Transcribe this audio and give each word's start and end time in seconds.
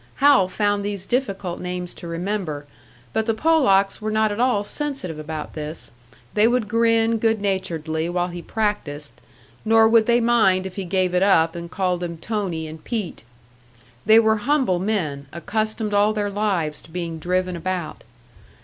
Hal 0.15 0.47
found 0.47 0.83
these 0.83 1.05
difficult 1.05 1.59
names 1.59 1.93
to 1.93 2.07
remember, 2.07 2.65
but 3.13 3.27
the 3.27 3.35
Polacks 3.35 4.01
were 4.01 4.09
not 4.09 4.31
at 4.31 4.39
all 4.39 4.63
sensitive 4.63 5.19
about 5.19 5.53
this; 5.53 5.91
they 6.33 6.47
would 6.47 6.67
grin 6.67 7.19
good 7.19 7.39
naturedly 7.39 8.09
while 8.09 8.29
he 8.29 8.41
practised, 8.41 9.13
nor 9.63 9.87
would 9.87 10.07
they 10.07 10.19
mind 10.19 10.65
if 10.65 10.75
he 10.75 10.85
gave 10.85 11.13
it 11.13 11.21
up 11.21 11.55
and 11.55 11.69
called 11.69 11.99
them 11.99 12.17
Tony 12.17 12.67
and 12.67 12.83
Pete. 12.83 13.23
They 14.03 14.17
were 14.19 14.37
humble 14.37 14.79
men, 14.79 15.27
accustomed 15.31 15.93
all 15.93 16.13
their 16.13 16.31
lives 16.31 16.81
to 16.81 16.89
being 16.89 17.19
driven 17.19 17.55
about. 17.55 18.03